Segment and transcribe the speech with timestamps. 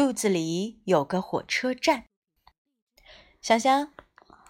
[0.00, 2.06] 肚子里有个火车站。
[3.42, 3.92] 想想，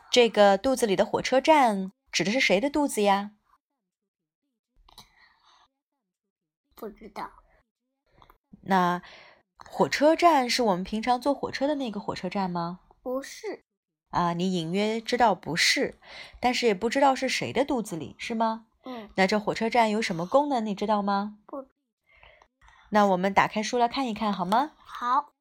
[0.08, 3.32] 这个肚子里的火车站指的是谁的肚子呀？
[6.76, 7.32] 不知道。
[8.62, 9.02] 那
[9.56, 12.78] 火车站是我们平常坐火车的那个火车站吗？
[13.02, 13.64] 不是。
[14.10, 15.98] 啊，你隐约知道不是，
[16.38, 18.66] 但是也不知道是谁的肚子里，是吗？
[18.84, 19.10] 嗯。
[19.16, 20.64] 那这火车站有什么功能？
[20.64, 21.38] 你知道吗？
[21.44, 21.66] 不。
[22.90, 24.76] 那我们打开书来看一看，好吗？
[24.76, 25.32] 好。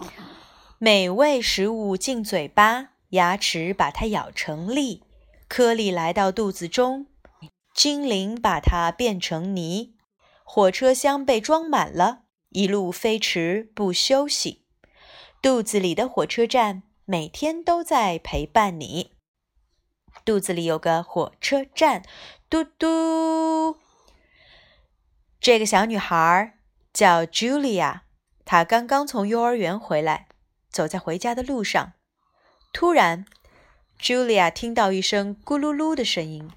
[0.78, 5.04] 美味食物进嘴巴，牙齿把它咬成粒，
[5.48, 7.06] 颗粒来到肚子中，
[7.74, 9.94] 精灵把它变成泥。
[10.44, 14.64] 火车厢被装满了，一路飞驰不休息。
[15.42, 16.82] 肚子里的火车站。
[17.10, 19.12] 每天都在陪伴你。
[20.26, 22.02] 肚子里有个火车站，
[22.50, 23.78] 嘟嘟。
[25.40, 26.58] 这个小女孩
[26.92, 28.00] 叫 Julia，
[28.50, 30.26] 他刚刚从幼儿园回来，
[30.70, 31.92] 走在回家的路上，
[32.72, 33.26] 突然
[34.00, 36.50] ，Julia 听到一声咕噜噜的声音。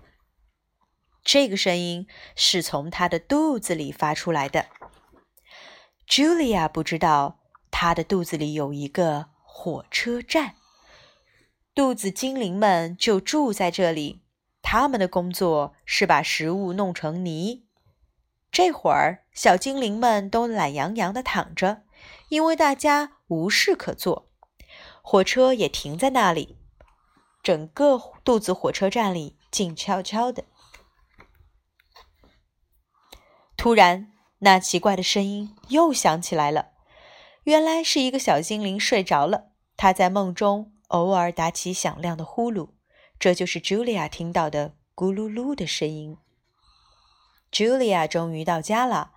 [1.22, 4.68] 这个声音是从她的肚子里发出来的。
[6.08, 9.26] Julia 不知道她的肚子里有一个。
[9.44, 10.56] 火车站，
[11.76, 14.22] 肚子精灵们就住在这里。
[14.62, 17.66] 他们的工作是把食物弄成泥。
[18.52, 21.84] 这会儿，小精灵们都懒洋洋地躺着，
[22.32, 24.32] 因为大家无事可做。
[25.02, 26.58] 火车也停在那里，
[27.44, 30.46] 整个肚子火车站里静悄悄的。
[33.58, 36.70] 突然，那奇怪的声音又响起来了。
[37.44, 42.70] 原来是一个小精灵睡着了，他在梦中偶尔打起响亮的呼噜，
[43.20, 46.16] 这就是茱莉亚听到的咕噜噜的声音。
[47.52, 49.12] 茱莉亚终于到家了，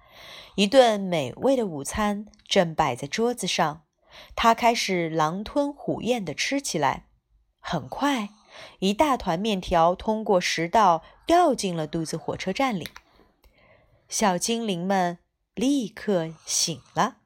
[0.56, 3.82] 一顿美味的午餐正摆在桌子上，
[4.36, 7.08] 他开始狼吞虎咽地吃起来。
[7.58, 8.28] 很快，
[8.78, 12.86] 一大团面条通过食道掉进了肚子火车站里，
[14.08, 15.18] 小精灵们
[15.54, 17.16] 立刻醒了。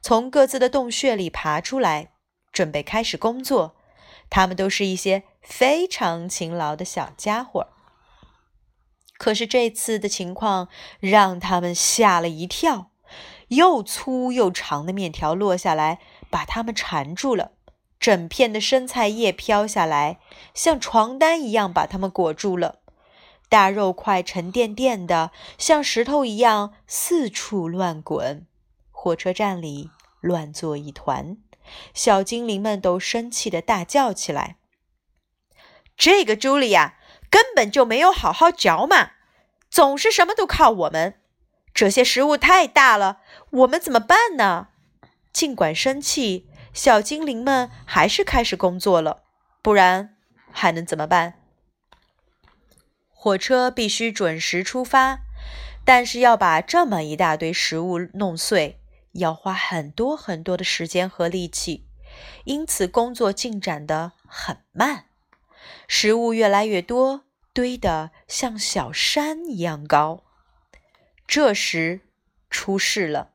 [0.00, 2.12] 从各自的洞穴里爬出来，
[2.52, 3.74] 准备开始工作。
[4.30, 7.66] 他们都是一些非常勤劳的小家伙。
[9.16, 10.68] 可是这次的情况
[11.00, 12.92] 让他们吓了一跳：
[13.48, 15.98] 又粗又长的面条落下来，
[16.30, 17.52] 把它们缠住了；
[17.98, 20.18] 整片的生菜叶飘下来，
[20.54, 22.80] 像床单一样把它们裹住了；
[23.48, 28.46] 大肉块沉甸甸的，像石头一样四处乱滚。
[28.90, 31.38] 火车站里乱作一团，
[31.94, 34.56] 小精灵们都生气的大叫起来
[35.96, 36.98] ：“这个茱莉亚
[37.30, 39.12] 根本就没有好好嚼嘛，
[39.70, 41.20] 总是什么都靠我们。
[41.74, 43.20] 这些食物太大了，
[43.50, 44.68] 我们怎么办呢？”
[45.32, 49.22] 尽管生气，小精灵们还是开始工作了，
[49.62, 50.16] 不然
[50.50, 51.34] 还能怎么办？
[53.10, 55.20] 火车必须准时出发，
[55.84, 58.80] 但是要把这么一大堆食物弄碎。
[59.12, 61.88] 要花很多很多的时间和力气，
[62.44, 65.06] 因此工作进展得很慢。
[65.88, 70.24] 食物越来越多，堆得像小山一样高。
[71.28, 72.00] 这时
[72.48, 73.28] 出事了，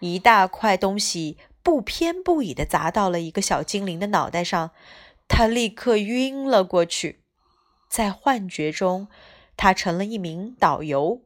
[0.00, 4.70] 一大块东西不偏不倚地砸到了一个小精灵的脑袋上，
[5.28, 7.20] 他立刻晕了过去。
[7.86, 9.08] 在幻觉中，
[9.58, 11.20] 他成了一名导游，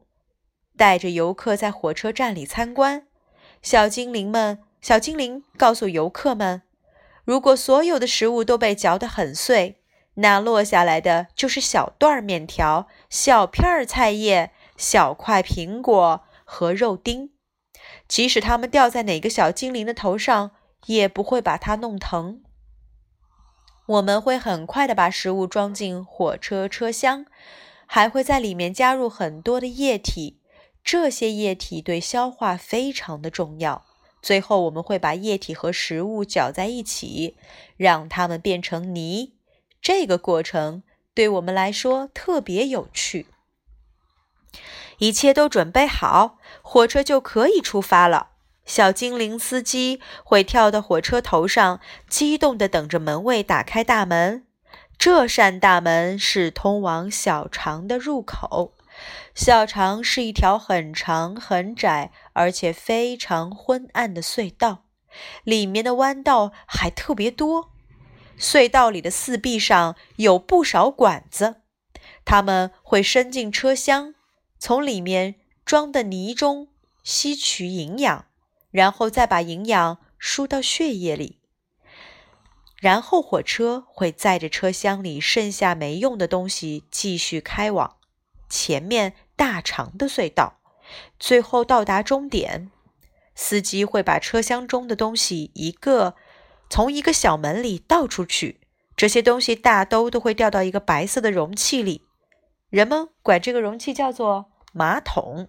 [0.75, 3.07] 带着游客在火车站里参观。
[3.61, 6.63] 小精灵们，小精灵告诉游客们
[7.23, 9.77] ：“如果所有的食物都被嚼得很碎，
[10.15, 17.31] 那落下来的就是小段面条、小片儿菜叶、小块苹果和肉丁。
[18.07, 20.51] 即使它们掉在哪个小精灵的头上，
[20.85, 22.41] 也不会把它弄疼。
[23.87, 27.25] 我们会很快的把食物装进火车车厢，
[27.85, 30.41] 还会在里面加入很多的液体。”
[30.83, 33.85] 这些液体对消化非常的重要。
[34.21, 37.35] 最后，我们会把液体和食物搅在一起，
[37.75, 39.33] 让它们变成泥。
[39.81, 40.83] 这个过程
[41.13, 43.27] 对我们来说特别有趣。
[44.99, 48.29] 一切都准备好，火车就可以出发了。
[48.65, 54.45] 小精灵司机会跳到火车头上，激动地等着门卫打开大门。
[54.97, 58.73] 这扇大门是通往小肠的入口。
[59.35, 64.85] 小肠是一条很长、很窄，而且非常昏暗的隧道，
[65.43, 67.69] 里面的弯道还特别多。
[68.39, 71.61] 隧道里的四壁上有不少管子，
[72.25, 74.15] 它们会伸进车厢，
[74.59, 76.69] 从里面装的泥中
[77.03, 78.25] 吸取营养，
[78.71, 81.39] 然后再把营养输到血液里，
[82.79, 87.97] 然后火车会载着车厢里剩下没用的东西继续开往
[88.49, 90.59] 前面大长的隧道，
[91.19, 92.71] 最后到达终点。
[93.35, 96.15] 司机会把车厢中的东西一个
[96.71, 98.61] 从一个小门里倒出去，
[98.95, 102.06] 这些东西大都都会掉到一个白色的容器里，
[102.69, 105.47] 人们管这个容器叫做马桶。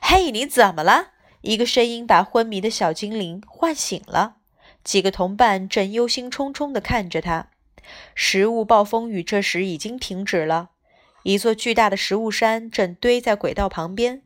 [0.00, 1.12] 嘿，你怎么了？
[1.40, 4.36] 一个声音把昏迷的小精灵唤醒了。
[4.84, 7.48] 几个同伴正忧心忡忡地看着他。
[8.14, 10.70] 食物暴风雨这时已经停止了，
[11.24, 14.22] 一座巨大的食物山正堆在轨道旁边。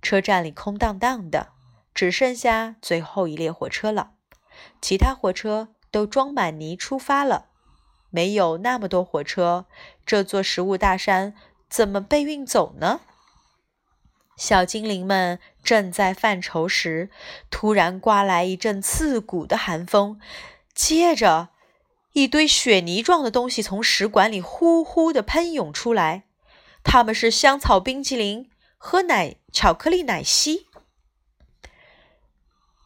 [0.00, 1.48] 车站里空荡荡的，
[1.92, 4.12] 只剩下最后一列火车了。
[4.80, 7.47] 其他火车都装满泥出发了。
[8.10, 9.66] 没有那么多火车，
[10.06, 11.34] 这座食物大山
[11.68, 13.00] 怎么被运走呢？
[14.36, 17.10] 小精灵们正在犯愁时，
[17.50, 20.20] 突然刮来一阵刺骨的寒风，
[20.72, 21.48] 接着
[22.12, 26.24] 一堆雪泥状的东西从食管里呼呼地喷涌出来。
[26.84, 30.68] 它们是香草冰淇淋和奶巧克力奶昔。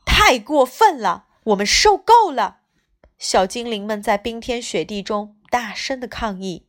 [0.07, 1.27] 太过分了！
[1.45, 2.62] 我们受够了！
[3.23, 6.67] 小精灵们在冰天雪地中大声的抗议。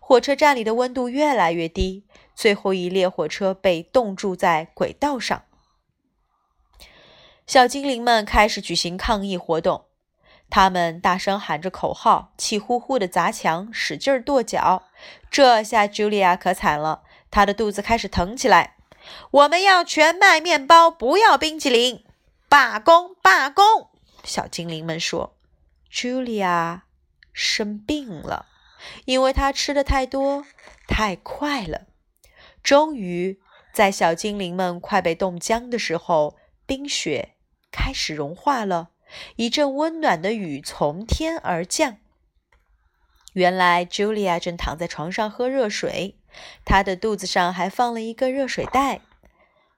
[0.00, 2.04] 火车站里的温度越来越低。
[2.34, 5.44] 最后一列火车被冻住在轨道上，
[7.46, 9.84] 小精灵们开始举行抗议活动。
[10.50, 14.82] 他们大声喊着口号，气呼呼地砸墙，使劲跺脚。
[15.30, 18.74] 这下茱莉亚可惨了，她的肚子开始疼起来。
[19.30, 22.04] 我们要全麦面包，不要冰淇淋！
[22.48, 23.14] 罢工！
[23.22, 23.90] 罢工！
[24.24, 25.35] 小精灵们说。
[25.92, 26.82] Julia
[27.32, 28.46] 生病了，
[29.04, 30.44] 因为她吃的太多，
[30.86, 31.86] 太快了。
[32.62, 33.40] 终于，
[33.72, 36.36] 在小精灵们快被冻僵的时候，
[36.66, 37.36] 冰雪
[37.70, 38.90] 开始融化了。
[39.36, 41.98] 一阵温暖的雨从天而降。
[43.34, 46.18] 原来，Julia 正躺在床上喝热水，
[46.64, 49.02] 她的肚子上还放了一个热水袋。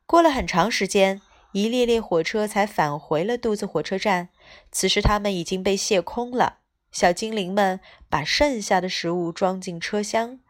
[0.07, 1.21] 过了很长时间，
[1.53, 4.31] 一列列火车才返回了肚子火车站。
[4.71, 6.59] 此时，它们已经被卸空了。
[6.91, 10.41] 小精灵们把剩下的食物装进车厢。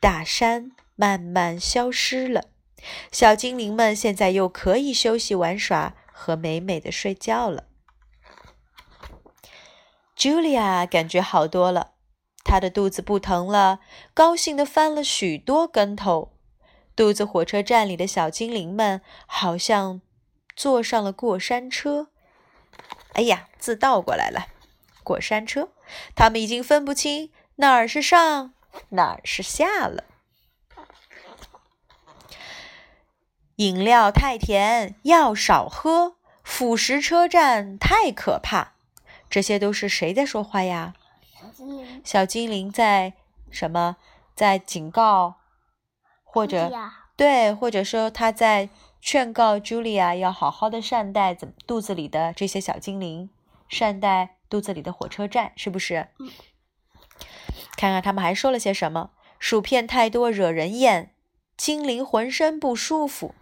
[0.00, 0.72] 大山。
[0.94, 2.44] 慢慢消失了，
[3.10, 7.64] 小精灵们现在又可以休息玩耍和美美的睡觉了。
[10.16, 11.94] Julia 感觉好多了，
[12.44, 13.80] 她的肚子不疼了，
[14.12, 16.34] 高兴地翻了许多跟头。
[16.94, 20.02] 肚子火车站里的小精灵们好像
[20.54, 22.11] 坐上了过山车。
[23.12, 24.46] 哎呀，字倒过来了，
[25.02, 25.70] 过山车。
[26.14, 28.54] 他们已经分不清哪儿是上，
[28.90, 30.04] 哪儿是下了。
[33.56, 36.16] 饮料太甜，要少喝。
[36.42, 38.72] 腐蚀车站太可怕。
[39.30, 40.94] 这些都是谁在说话呀？
[41.34, 42.02] 小精灵。
[42.04, 43.12] 小精灵在
[43.50, 43.96] 什么？
[44.34, 45.36] 在警告，
[46.24, 46.72] 或者
[47.16, 48.70] 对，或者说他在
[49.04, 53.28] 劝告茱莉亚要好好的善待怎肚子里的这些小精灵，
[53.68, 56.06] 善待肚子里的火车站，是不是？
[57.76, 59.10] 看看他们还说了些什么？
[59.40, 61.12] 薯片太多惹人厌，
[61.56, 63.34] 精灵浑身不舒服。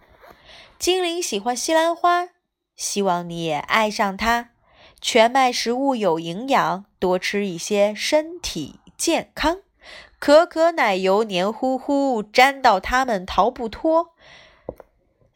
[0.79, 2.29] 精灵喜欢西兰花，
[2.75, 4.49] 希望你也爱上它。
[4.99, 9.59] 全麦食物有营养，多吃一些，身体健康。
[10.17, 14.15] 可可奶油黏糊糊，粘到它们逃不脱。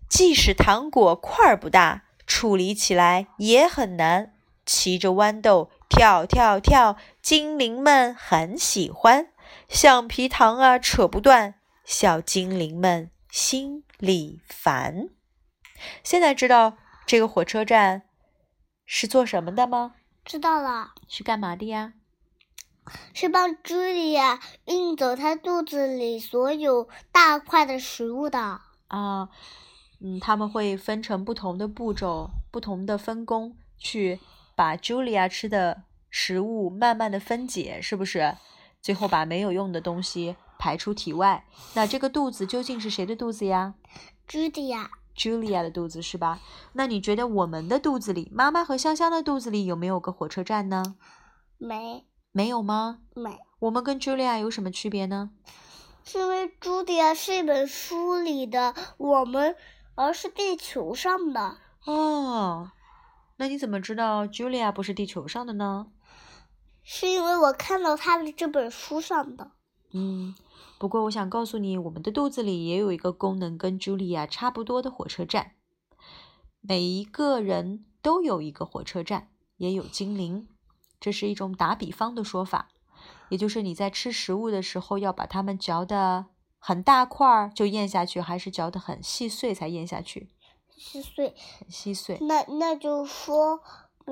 [0.09, 4.33] 即使糖果块儿不大，处理起来也很难。
[4.65, 9.27] 骑着豌豆跳跳跳，精灵们很喜欢。
[9.67, 15.09] 橡皮糖啊，扯不断，小精灵们心里烦。
[16.03, 18.03] 现在知道这个火车站
[18.85, 19.95] 是做什么的吗？
[20.23, 21.93] 知道了，是干嘛的呀？
[23.13, 28.61] 是帮茱莉亚运走她肚子里所有大块的食物的。
[28.87, 29.29] 啊，
[30.05, 34.19] 嗯，他们会分成不同的步骤、不同的分工，去
[34.55, 35.81] 把 Julia 吃的
[36.11, 38.37] 食物慢慢的分解，是不是？
[38.83, 41.43] 最后把没有用的东西排出体外。
[41.73, 43.73] 那这个肚子究竟是谁的肚子呀
[44.29, 44.85] ？？Julia。
[45.17, 46.39] Julia 的肚子是吧？
[46.73, 50.97] 那你觉得我们的肚子里，妈妈和香香的肚子里有没有个火车站呢？
[51.57, 52.99] 没，没有吗？
[53.15, 53.39] 没。
[53.57, 55.31] 我们跟 Julia 有什么区别呢？
[56.03, 59.55] 是因为茱莉亚是一本书里的我们，
[59.95, 61.57] 而是地球上的。
[61.85, 62.71] 哦，
[63.37, 65.87] 那你怎么知道 Julia 不是地球上的呢？
[66.83, 69.51] 是因为我看到他的这本书上的。
[69.91, 70.35] 嗯。
[70.77, 75.53] 不过，我想告诉你，我们的肚子里也有一个功能跟茱莉亚差不多的火车站。
[76.59, 80.49] 每一个人都有一个火车站，也有精灵。
[80.99, 82.67] 这是一种打比方的说法，
[83.29, 86.25] 也就是你在吃食物的时候，要把它们嚼得
[86.67, 90.29] 很大块儿就咽下去，还是嚼得很细碎才咽下去？
[90.75, 92.17] 细碎，很细碎。
[92.21, 93.61] 那那就说，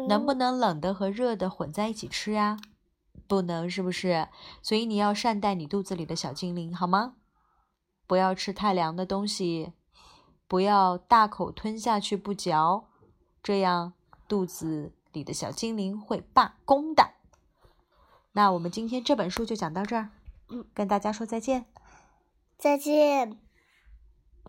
[0.07, 2.59] 能不能冷的和热的混在一起吃呀？
[3.27, 4.27] 不能，是不是？
[4.61, 7.15] 所以你要善待你肚子里的小精灵，好吗？
[8.05, 9.73] 不要吃太凉的东西，
[10.47, 12.85] 不要大口吞下去不嚼，
[13.41, 13.93] 这样
[14.27, 17.13] 肚子里的小精灵会罢工的。
[18.33, 20.11] 那我们今天这本书就讲到这儿，
[20.49, 21.65] 嗯，跟大家说再见。
[22.57, 23.42] 再见。